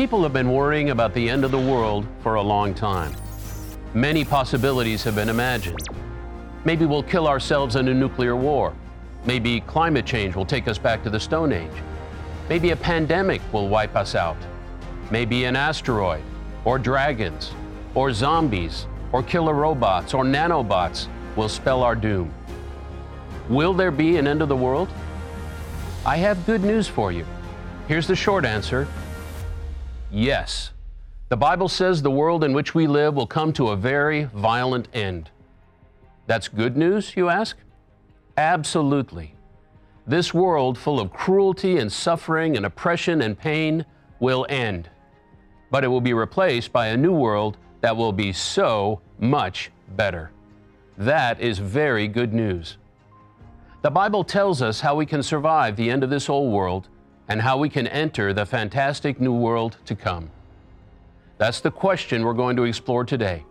[0.00, 3.14] People have been worrying about the end of the world for a long time.
[3.92, 5.78] Many possibilities have been imagined.
[6.64, 8.72] Maybe we'll kill ourselves in a nuclear war.
[9.26, 11.82] Maybe climate change will take us back to the Stone Age.
[12.48, 14.38] Maybe a pandemic will wipe us out.
[15.10, 16.22] Maybe an asteroid,
[16.64, 17.52] or dragons,
[17.94, 22.32] or zombies, or killer robots, or nanobots will spell our doom.
[23.50, 24.88] Will there be an end of the world?
[26.06, 27.26] I have good news for you.
[27.86, 28.88] Here's the short answer
[30.10, 30.70] yes.
[31.28, 34.88] The Bible says the world in which we live will come to a very violent
[34.92, 35.30] end.
[36.26, 37.56] That's good news, you ask?
[38.36, 39.34] Absolutely.
[40.06, 43.84] This world full of cruelty and suffering and oppression and pain
[44.18, 44.88] will end.
[45.70, 50.30] But it will be replaced by a new world that will be so much better.
[50.98, 52.76] That is very good news.
[53.82, 56.88] The Bible tells us how we can survive the end of this old world
[57.30, 60.28] and how we can enter the fantastic new world to come.
[61.38, 63.44] That's the question we're going to explore today.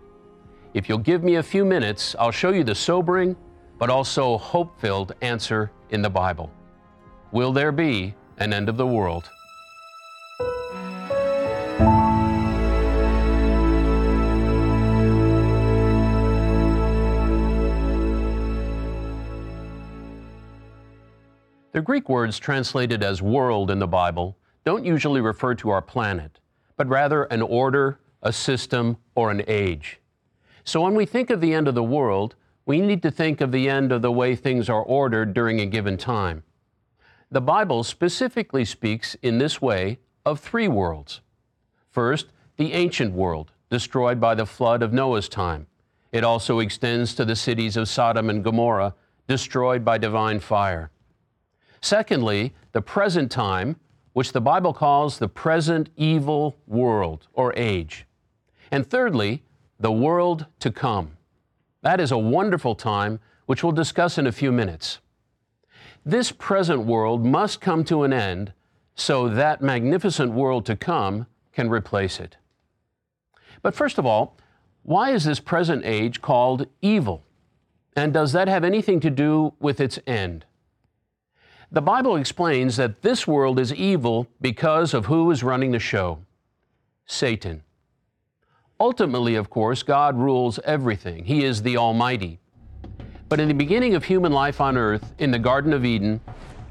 [0.74, 3.36] If you'll give me a few minutes, I'll show you the sobering
[3.80, 6.52] but also hope filled answer in the Bible.
[7.32, 9.30] Will there be an end of the world?
[21.72, 26.40] The Greek words translated as world in the Bible don't usually refer to our planet,
[26.78, 30.00] but rather an order, a system, or an age.
[30.64, 33.52] So when we think of the end of the world, we need to think of
[33.52, 36.44] the end of the way things are ordered during a given time.
[37.30, 41.22] The Bible specifically speaks in this way of three worlds.
[41.92, 45.68] First, the ancient world, destroyed by the flood of Noah's time.
[46.12, 48.96] It also extends to the cities of Sodom and Gomorrah,
[49.28, 50.90] destroyed by divine fire.
[51.82, 53.78] Secondly, the present time,
[54.14, 58.06] which the Bible calls the present evil world or age.
[58.72, 59.44] And thirdly,
[59.80, 61.18] the world to come.
[61.82, 65.00] That is a wonderful time, which we'll discuss in a few minutes.
[66.06, 68.54] This present world must come to an end
[68.96, 72.38] so that magnificent world to come can replace it.
[73.62, 74.38] But first of all,
[74.84, 77.24] why is this present age called evil?
[77.96, 80.46] And does that have anything to do with its end?
[81.72, 86.18] The Bible explains that this world is evil because of who is running the show
[87.06, 87.62] Satan.
[88.80, 91.26] Ultimately, of course, God rules everything.
[91.26, 92.40] He is the Almighty.
[93.28, 96.20] But in the beginning of human life on earth, in the Garden of Eden,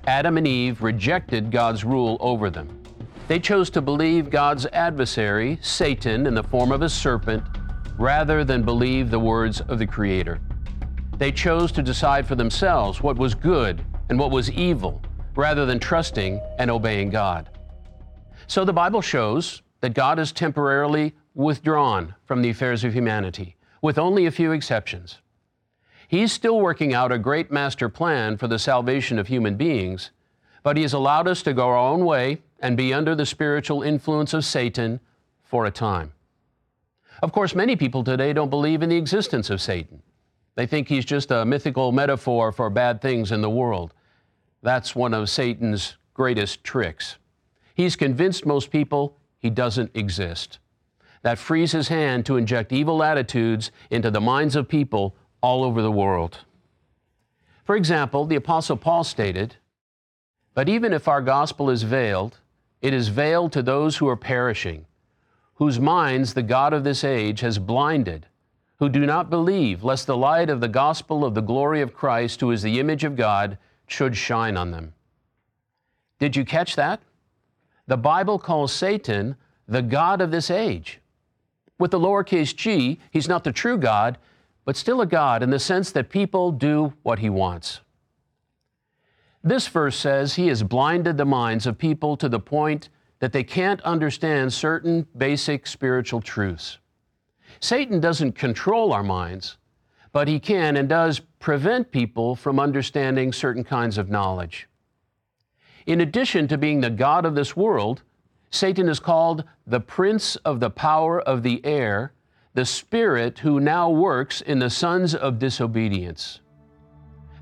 [0.08, 2.82] Adam and Eve rejected God's rule over them.
[3.28, 7.44] They chose to believe God's adversary, Satan, in the form of a serpent,
[7.98, 10.40] rather than believe the words of the Creator.
[11.18, 15.02] They chose to decide for themselves what was good and what was evil,
[15.36, 17.48] rather than trusting and obeying God.
[18.46, 23.98] So the Bible shows that God is temporarily withdrawn from the affairs of humanity, with
[23.98, 25.18] only a few exceptions.
[26.08, 30.10] He's still working out a great master plan for the salvation of human beings,
[30.62, 33.82] but He has allowed us to go our own way and be under the spiritual
[33.82, 35.00] influence of Satan
[35.44, 36.12] for a time.
[37.22, 40.02] Of course, many people today don't believe in the existence of Satan.
[40.54, 43.94] They think he's just a mythical metaphor for bad things in the world.
[44.62, 47.16] That's one of Satan's greatest tricks.
[47.74, 50.58] He's convinced most people he doesn't exist
[51.22, 55.82] that frees his hand to inject evil attitudes into the minds of people all over
[55.82, 56.38] the world.
[57.64, 59.56] For example, the Apostle Paul stated,
[60.54, 62.38] But even if our gospel is veiled,
[62.80, 64.86] it is veiled to those who are perishing,
[65.54, 68.26] whose minds the God of this age has blinded,
[68.78, 72.40] who do not believe, lest the light of the gospel of the glory of Christ,
[72.40, 74.94] who is the image of God, should shine on them.
[76.18, 77.00] Did you catch that?
[77.86, 81.00] The Bible calls Satan the God of this age.
[81.78, 84.18] With the lowercase g, he's not the true God,
[84.64, 87.80] but still a God in the sense that people do what he wants.
[89.42, 92.88] This verse says he has blinded the minds of people to the point
[93.20, 96.78] that they can't understand certain basic spiritual truths.
[97.60, 99.56] Satan doesn't control our minds,
[100.18, 104.66] but he can and does prevent people from understanding certain kinds of knowledge.
[105.86, 108.02] In addition to being the God of this world,
[108.50, 112.14] Satan is called the prince of the power of the air,
[112.54, 116.40] the spirit who now works in the sons of disobedience.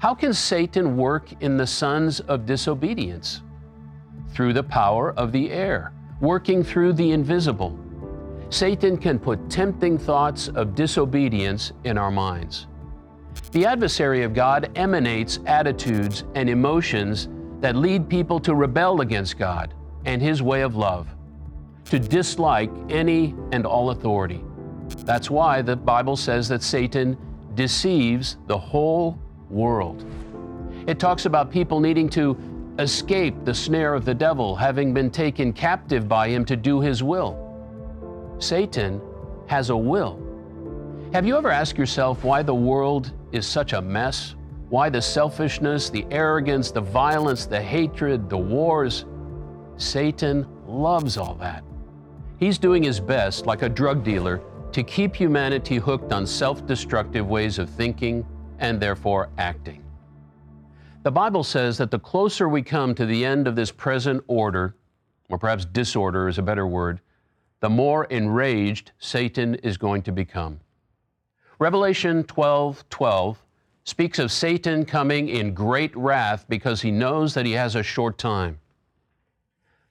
[0.00, 3.40] How can Satan work in the sons of disobedience?
[4.34, 7.85] Through the power of the air, working through the invisible.
[8.50, 12.66] Satan can put tempting thoughts of disobedience in our minds.
[13.52, 17.28] The adversary of God emanates attitudes and emotions
[17.60, 21.08] that lead people to rebel against God and His way of love.
[21.86, 24.42] to dislike any and all authority.
[25.04, 27.16] That's why the Bible says that Satan
[27.54, 30.04] deceives the whole world.
[30.86, 32.36] It talks about people needing to
[32.78, 37.02] escape the snare of the devil, having been taken captive by him to do his
[37.02, 37.45] will.
[38.38, 39.00] Satan
[39.46, 40.20] has a will.
[41.12, 44.34] Have you ever asked yourself why the world is such a mess?
[44.68, 49.04] Why the selfishness, the arrogance, the violence, the hatred, the wars?
[49.76, 51.62] Satan loves all that.
[52.38, 54.42] He's doing his best, like a drug dealer,
[54.72, 58.26] to keep humanity hooked on self destructive ways of thinking
[58.58, 59.82] and therefore acting.
[61.02, 64.74] The Bible says that the closer we come to the end of this present order,
[65.30, 67.00] or perhaps disorder is a better word,
[67.60, 70.60] the more enraged Satan is going to become.
[71.58, 73.42] Revelation 12 12
[73.84, 78.18] speaks of Satan coming in great wrath because he knows that he has a short
[78.18, 78.58] time.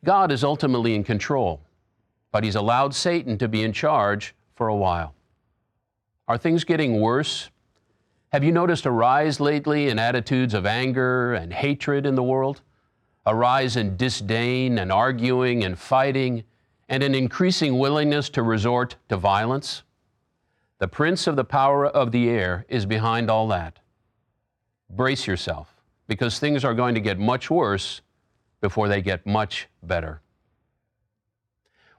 [0.03, 1.61] God is ultimately in control,
[2.31, 5.15] but he's allowed Satan to be in charge for a while.
[6.27, 7.49] Are things getting worse?
[8.33, 12.61] Have you noticed a rise lately in attitudes of anger and hatred in the world?
[13.25, 16.43] A rise in disdain and arguing and fighting,
[16.87, 19.83] and an increasing willingness to resort to violence?
[20.79, 23.79] The prince of the power of the air is behind all that.
[24.89, 25.73] Brace yourself,
[26.07, 28.01] because things are going to get much worse
[28.61, 30.21] before they get much better.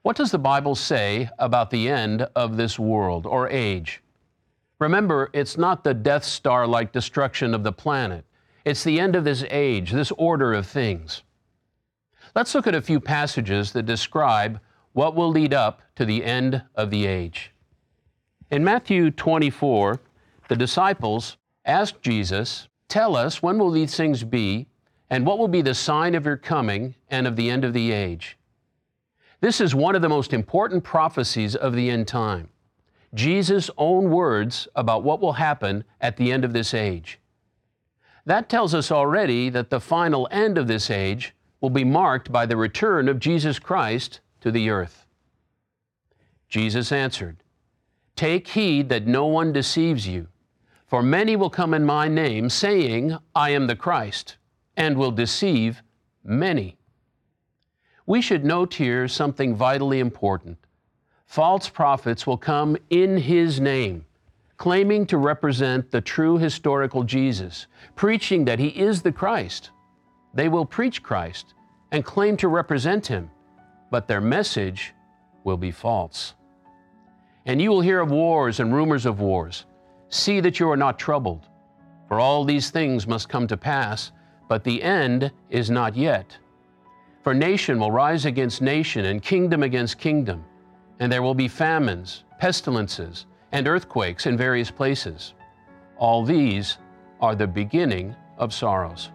[0.02, 4.02] What does the Bible say about the end of this world or age?
[4.78, 8.24] Remember, it's not the Death Star like destruction of the planet.
[8.64, 11.22] It's the end of this age, this order of things.
[12.34, 14.60] Let's look at a few passages that describe
[14.96, 17.52] what will lead up to the end of the age.
[18.50, 20.00] In Matthew 24,
[20.48, 24.68] the disciples asked Jesus, Tell us, when will these things be,
[25.10, 27.92] and what will be the sign of your coming and of the end of the
[27.92, 28.38] age?
[29.42, 32.48] This is one of the most important prophecies of the end time.
[33.12, 37.20] Jesus' own words about what will happen at the end of this age.
[38.24, 42.46] That tells us already that the final end of this age will be marked by
[42.46, 45.06] the return of Jesus Christ to the earth.
[46.48, 47.42] Jesus answered,
[48.14, 50.28] Take heed that no one deceives you,
[50.86, 54.36] for many will come in my name, saying, I am the Christ,
[54.76, 55.82] and will deceive
[56.24, 56.76] many.
[58.06, 60.58] We should note here something vitally important.
[61.26, 64.06] False prophets will come in his name,
[64.56, 67.66] claiming to represent the true historical Jesus,
[67.96, 69.70] preaching that he is the Christ.
[70.32, 71.54] They will preach Christ
[71.90, 73.30] and claim to represent him,
[73.90, 74.94] but their message
[75.44, 76.34] will be false.
[77.46, 79.64] And you will hear of wars and rumors of wars.
[80.08, 81.48] See that you are not troubled,
[82.08, 84.12] for all these things must come to pass,
[84.48, 86.36] but the end is not yet.
[87.22, 90.44] For nation will rise against nation, and kingdom against kingdom,
[91.00, 95.34] and there will be famines, pestilences, and earthquakes in various places.
[95.96, 96.78] All these
[97.20, 99.10] are the beginning of sorrows.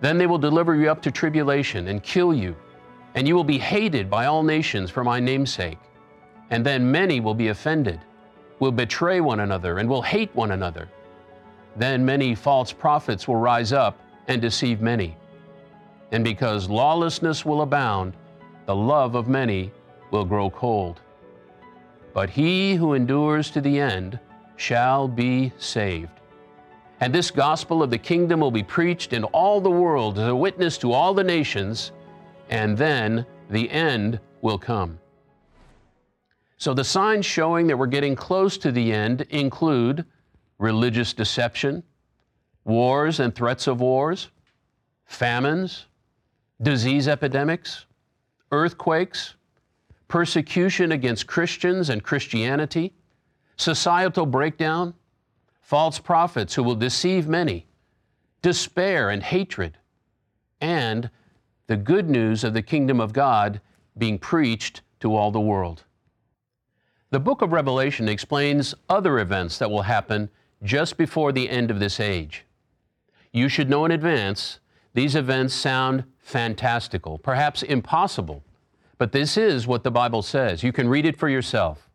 [0.00, 2.54] Then they will deliver you up to tribulation and kill you,
[3.14, 5.78] and you will be hated by all nations for my name's sake.
[6.50, 8.00] And then many will be offended,
[8.58, 10.88] will betray one another, and will hate one another.
[11.76, 15.16] Then many false prophets will rise up and deceive many.
[16.12, 18.14] And because lawlessness will abound,
[18.66, 19.72] the love of many
[20.10, 21.00] will grow cold.
[22.12, 24.18] But he who endures to the end
[24.56, 26.20] shall be saved.
[27.00, 30.34] And this gospel of the kingdom will be preached in all the world as a
[30.34, 31.90] witness to all the nations,
[32.50, 34.98] and then the end will come.
[36.56, 40.04] So the signs showing that we're getting close to the end include
[40.58, 41.82] religious deception,
[42.64, 44.30] wars and threats of wars,
[45.04, 45.86] famines,
[46.62, 47.86] disease epidemics,
[48.52, 49.34] earthquakes,
[50.08, 52.92] persecution against Christians and Christianity,
[53.56, 54.94] societal breakdown,
[55.60, 57.66] false prophets who will deceive many,
[58.42, 59.76] despair and hatred,
[60.60, 61.10] and
[61.66, 63.60] the good news of the kingdom of God
[63.96, 65.84] being preached to all the world.
[67.10, 70.30] The book of Revelation explains other events that will happen
[70.62, 72.44] just before the end of this age.
[73.32, 74.60] You should know in advance
[74.94, 78.42] these events sound fantastical, perhaps impossible,
[78.96, 80.62] but this is what the Bible says.
[80.62, 81.90] You can read it for yourself.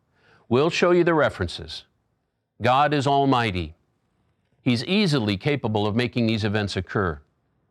[0.48, 1.84] We'll show you the references.
[2.60, 3.74] God is almighty.
[4.62, 7.20] He's easily capable of making these events occur.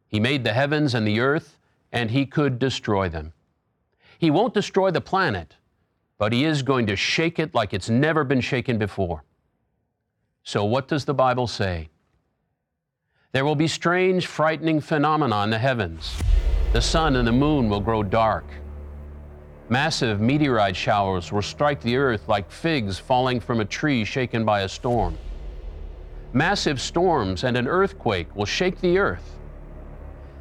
[0.08, 1.59] He made the heavens and the earth,
[1.92, 3.34] and He could destroy them.
[4.20, 5.56] He won't destroy the planet,
[6.18, 9.24] but he is going to shake it like it's never been shaken before.
[10.44, 11.90] So, what does the Bible say?
[13.32, 16.14] There will be strange, frightening phenomena in the heavens.
[16.74, 18.46] The sun and the moon will grow dark.
[19.70, 24.62] Massive meteorite showers will strike the earth like figs falling from a tree shaken by
[24.62, 25.18] a storm.
[26.34, 29.39] Massive storms and an earthquake will shake the earth.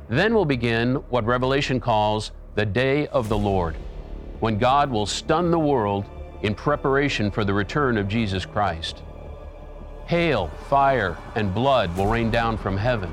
[0.08, 3.76] Then will begin what Revelation calls the day of the Lord,
[4.40, 6.06] when God will stun the world
[6.42, 9.02] in preparation for the return of Jesus Christ.
[10.06, 13.12] Hail, fire, and blood will rain down from heaven.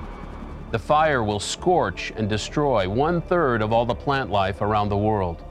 [0.71, 4.97] The fire will scorch and destroy one third of all the plant life around the
[4.97, 5.43] world.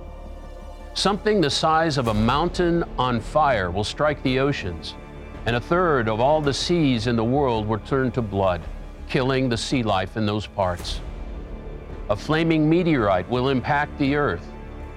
[0.94, 4.94] Something the size of a mountain on fire will strike the oceans,
[5.44, 8.62] and a third of all the seas in the world will turn to blood,
[9.08, 11.00] killing the sea life in those parts.
[12.11, 14.46] A flaming meteorite will impact the earth,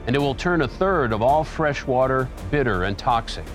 [0.08, 3.46] and it will turn a third of all fresh water bitter and toxic.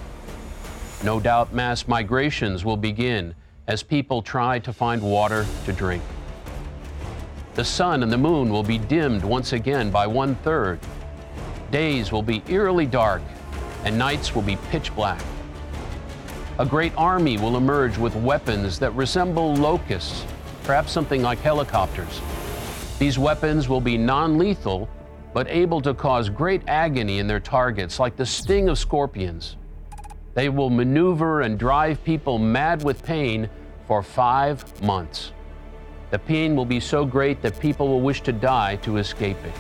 [1.05, 3.35] No doubt mass migrations will begin
[3.67, 6.03] as people try to find water to drink.
[7.55, 10.81] The sun and the moon will be dimmed once again by one third,
[11.73, 13.23] Days will be eerily dark,
[13.85, 15.23] and nights will be pitch black.
[16.59, 20.27] A great army will emerge with weapons that resemble locusts,
[20.65, 22.21] perhaps something like helicopters.
[22.99, 24.89] These weapons will be non lethal,
[25.33, 29.57] but able to cause great agony in their targets, like the sting of scorpions.
[30.35, 33.51] They will maneuver and drive people mad with pain
[33.87, 35.33] for five months.
[36.11, 39.55] The pain will be so great that people will wish to die to escape it.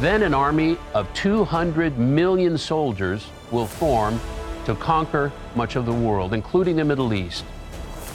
[0.00, 4.18] Then an army of 200 million soldiers will form
[4.64, 7.44] to conquer much of the world, including the Middle East.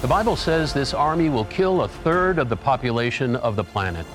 [0.06, 4.06] The Bible says this army will kill a third of the population of the planet.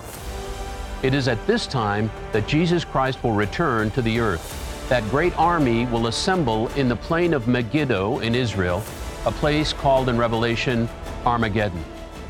[1.03, 4.89] It is at this time that Jesus Christ will return to the earth.
[4.89, 8.85] That great army will assemble in the plain of Megiddo in Israel,
[9.27, 10.89] a place called in Revelation
[11.27, 11.85] Armageddon.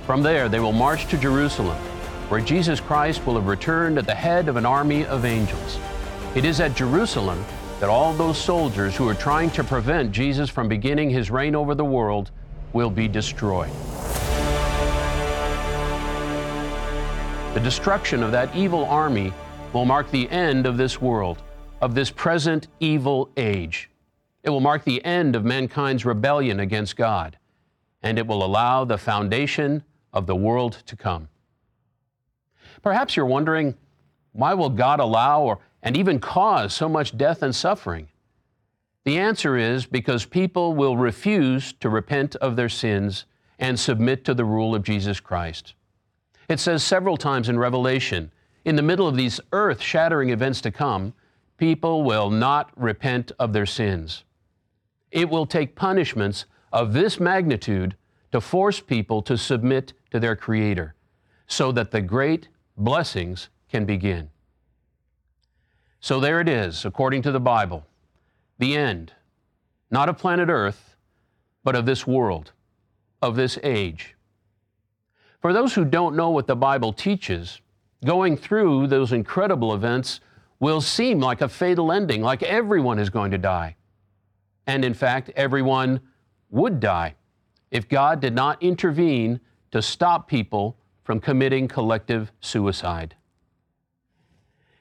[0.07, 1.77] From there, they will march to Jerusalem
[2.31, 5.79] where Jesus Christ will have returned at the head of an army of angels.
[6.35, 7.45] It is at Jerusalem
[7.79, 11.75] that all those soldiers who are trying to prevent Jesus from beginning his reign over
[11.75, 12.31] the world
[12.73, 13.71] will be destroyed.
[17.55, 19.33] The destruction of that evil army
[19.73, 21.43] will mark the end of this world,
[21.81, 23.91] of this present evil age.
[24.45, 27.37] It will mark the end of mankind's rebellion against God,
[28.03, 31.29] and it will allow the foundation of the world to come.
[32.83, 33.75] Perhaps you're wondering,
[34.33, 38.09] why will God allow or, and even cause so much death and suffering?
[39.05, 43.25] The answer is because people will refuse to repent of their sins
[43.59, 45.75] and submit to the rule of Jesus Christ.
[46.49, 48.31] It says several times in Revelation,
[48.65, 51.15] in the middle of these earth shattering events to come,
[51.57, 54.25] people will not repent of their sins.
[55.11, 57.97] It will take punishments of this magnitude
[58.33, 60.95] to force people to submit to their Creator,
[61.47, 64.31] so that the great blessings can begin.
[66.01, 67.85] So there it is, according to the Bible,
[68.61, 69.13] the end,
[69.91, 70.95] not of planet Earth,
[71.65, 72.53] but of this world,
[73.21, 74.15] of this age.
[75.41, 77.61] For those who don't know what the Bible teaches,
[78.05, 80.21] going through those incredible events
[80.59, 83.77] will seem like a fatal ending, like everyone is going to die.
[84.67, 86.01] And in fact, everyone
[86.51, 87.15] would die
[87.71, 89.41] if God did not intervene
[89.71, 93.17] to stop people from committing collective suicide.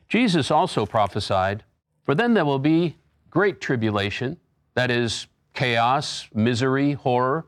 [0.09, 1.63] Jesus also prophesied,
[2.03, 2.97] For then there will be
[3.29, 4.37] great tribulation,
[4.75, 7.45] that is, chaos, misery, horror,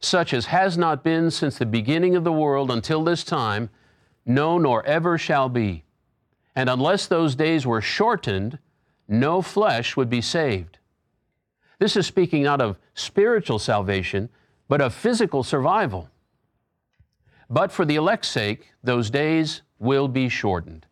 [0.00, 3.68] such as has not been since the beginning of the world until this time,
[4.24, 5.84] no, nor ever shall be.
[6.56, 8.58] And unless those days were shortened,
[9.08, 10.78] no flesh would be saved.
[11.78, 14.28] This is speaking not of spiritual salvation,
[14.68, 16.08] but of physical survival.
[17.48, 20.86] But for the elect's sake, those days will be shortened.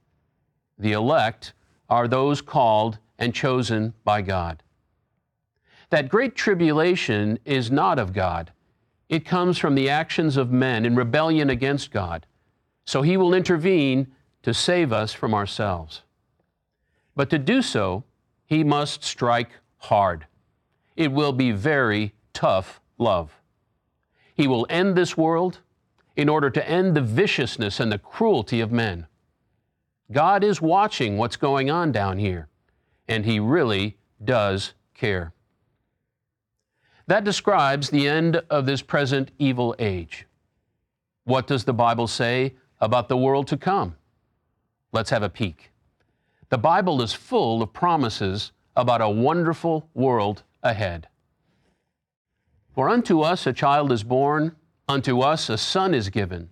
[0.79, 1.53] The elect
[1.89, 4.63] are those called and chosen by God.
[5.91, 8.53] That great tribulation is not of God.
[9.09, 12.27] It comes from the actions of men in rebellion against God.
[12.85, 14.09] So he will intervene
[14.43, 16.03] to save us from ourselves.
[17.17, 18.05] But to do so,
[18.45, 20.27] he must strike hard.
[20.97, 23.33] It will be very tough love.
[24.35, 25.61] He will end this world
[26.17, 29.07] in order to end the viciousness and the cruelty of men.
[30.11, 32.49] God is watching what's going on down here,
[33.09, 35.33] and He really does care.
[37.07, 40.27] That describes the end of this present evil age.
[41.25, 43.97] What does the Bible say about the world to come?
[44.93, 45.71] Let's have a peek.
[46.51, 51.09] The Bible is full of promises about a wonderful world ahead.
[52.75, 54.55] For unto us a child is born
[54.89, 56.49] Unto us a son is given,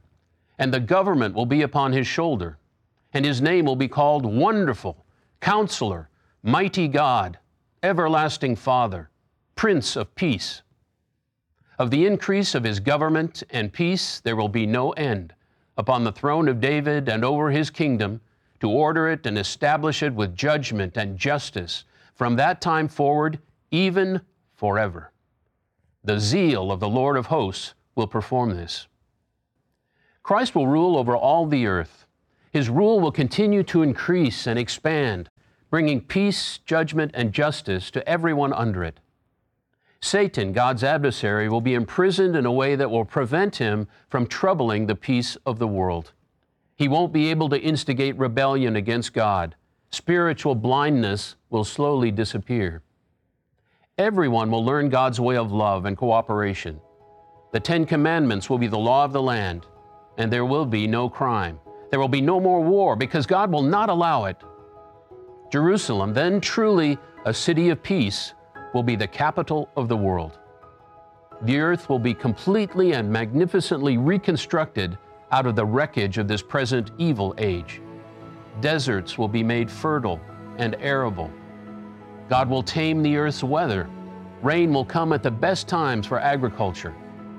[0.59, 2.59] and the government will be upon his shoulder,
[3.15, 5.07] and his name will be called Wonderful,
[5.41, 6.11] Counselor,
[6.47, 7.41] Mighty God,
[7.83, 9.11] Everlasting Father,
[9.57, 10.63] Prince of Peace.
[11.77, 15.35] Of the increase of his government and peace there will be no end
[15.77, 18.21] upon the throne of David and over his kingdom,
[18.61, 21.83] to order it and establish it with judgment and justice
[22.15, 23.41] from that time forward,
[23.73, 24.21] even
[24.55, 25.11] forever.
[26.05, 28.87] The zeal of the Lord of hosts will perform this.
[30.23, 32.07] Christ will rule over all the earth.
[32.53, 35.29] His rule will continue to increase and expand,
[35.71, 39.01] bringing peace, judgment, and justice to everyone under it.
[40.01, 44.87] Satan, God's adversary, will be imprisoned in a way that will prevent him from troubling
[44.87, 46.13] the peace of the world.
[46.77, 49.57] He won't be able to instigate rebellion against God.
[49.91, 52.83] Spiritual blindness will slowly disappear.
[53.99, 56.81] Everyone will learn God's way of love and cooperation.
[57.53, 59.67] The Ten Commandments will be the law of the land,
[60.19, 61.59] and there will be no crime.
[61.91, 64.37] There will be no more war because God will not allow it.
[65.51, 68.35] Jerusalem, then truly a city of peace,
[68.75, 70.39] will be the capital of the world.
[71.43, 74.99] The earth will be completely and magnificently reconstructed
[75.33, 77.81] out of the wreckage of this present evil age.
[78.61, 80.21] Deserts will be made fertile
[80.59, 81.31] and arable.
[82.29, 83.89] God will tame the earth's weather.
[84.43, 86.95] Rain will come at the best times for agriculture,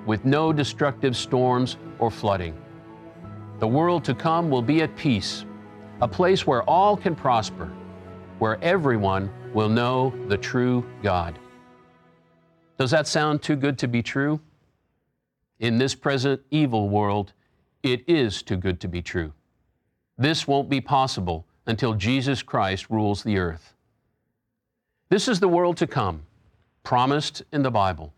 [0.06, 2.56] with no destructive storms or flooding.
[3.60, 5.46] The world to come will be at peace,
[6.02, 7.72] a place where all can prosper,
[8.40, 11.38] where everyone will know the true God.
[12.78, 14.40] Does that sound too good to be true?
[15.60, 17.34] In this present evil world,
[17.82, 19.34] it is too good to be true.
[20.18, 23.74] This won't be possible until Jesus Christ rules the earth.
[25.10, 26.22] This is the world to come,
[26.84, 28.14] promised in the Bible.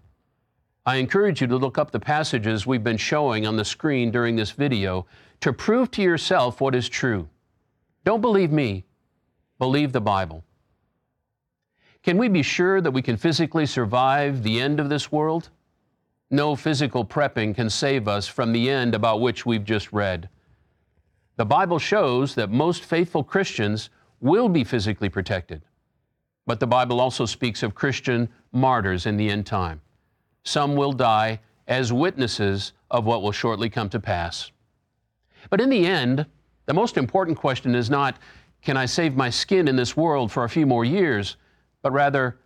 [0.85, 4.35] I encourage you to look up the passages we've been showing on the screen during
[4.35, 5.05] this video
[5.41, 7.29] to prove to yourself what is true.
[8.05, 8.85] Don't believe me,
[9.59, 10.43] believe the Bible.
[12.01, 15.49] Can we be sure that we can physically survive the end of this world?
[16.31, 20.29] No physical prepping can save us from the end about which we've just read.
[21.35, 23.89] The Bible shows that most faithful Christians
[24.21, 25.61] will be physically protected.
[26.45, 29.81] But the Bible also speaks of Christian martyrs in the end time.
[30.43, 34.51] Some will die as witnesses of what will shortly come to pass.
[35.49, 36.25] But in the end,
[36.65, 38.17] the most important question is not,
[38.61, 41.37] can I save my skin in this world for a few more years?
[41.81, 42.37] But rather,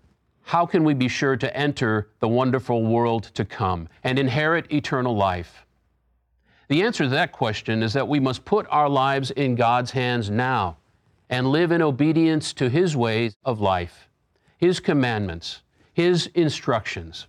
[0.43, 5.15] how can we be sure to enter the wonderful world to come and inherit eternal
[5.15, 5.65] life?
[6.67, 10.29] The answer to that question is that we must put our lives in God's hands
[10.29, 10.77] now
[11.29, 14.07] and live in obedience to His ways of life,
[14.57, 15.61] His commandments,
[15.93, 17.27] His instructions.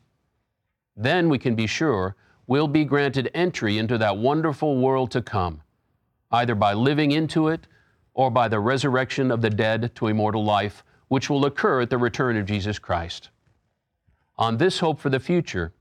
[0.97, 2.17] Then we can be sure
[2.47, 5.63] we'll be granted entry into that wonderful world to come,
[6.31, 7.67] either by living into it
[8.15, 11.99] or by the resurrection of the dead to immortal life which will occur at the
[11.99, 13.31] return of Jesus Christ.
[14.39, 15.73] On this hope for the future,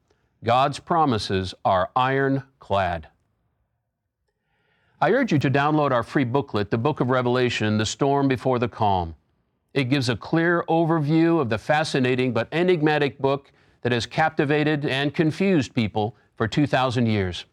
[0.43, 3.07] God's promises are ironclad.
[4.99, 8.59] I urge you to download our free booklet, The Book of Revelation The Storm Before
[8.59, 9.15] the Calm.
[9.73, 15.13] It gives a clear overview of the fascinating but enigmatic book that has captivated and
[15.13, 17.45] confused people for 2,000 years.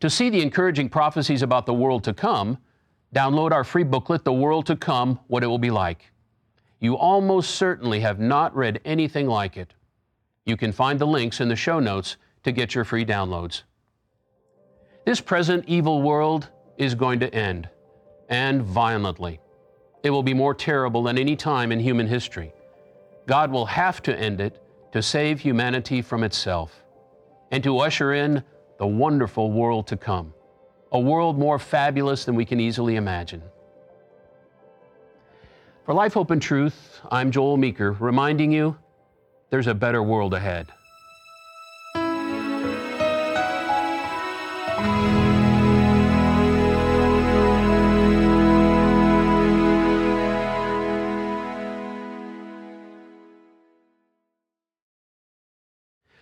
[0.00, 2.58] To see the encouraging prophecies about the world to come,
[3.16, 6.12] download our free booklet, The World to Come What It Will Be Like.
[6.80, 9.72] You almost certainly have not read anything like it.
[10.44, 13.62] You can find the links in the show notes to get your free downloads.
[15.06, 17.70] This present evil world is going to end,
[18.28, 19.40] and violently.
[20.02, 22.52] It will be more terrible than any time in human history.
[23.26, 26.82] God will have to end it to save humanity from itself
[27.50, 28.44] and to usher in
[28.78, 30.34] the wonderful world to come,
[30.96, 33.42] a world more fabulous than we can easily imagine.
[35.84, 38.78] For Life, Hope, and Truth, I'm Joel Meeker, reminding you
[39.50, 40.72] there's a better world ahead.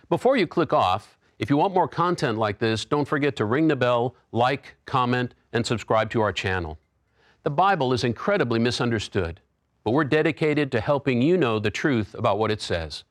[0.09, 3.67] Before you click off, if you want more content like this, don't forget to ring
[3.67, 6.77] the bell, like, comment, and subscribe to our channel.
[7.43, 9.41] The Bible is incredibly misunderstood
[9.85, 13.05] but we're dedicated to helping you know the truth about what it says.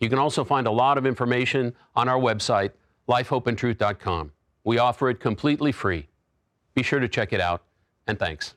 [0.00, 2.70] You can also find a lot of information on our website,
[3.06, 4.32] lifehopeandtruth.com.
[4.64, 6.08] We offer it completely free.
[6.74, 7.62] Be sure to check it out,
[8.06, 8.54] and thanks.